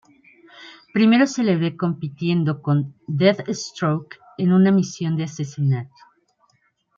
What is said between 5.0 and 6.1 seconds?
de asesinato.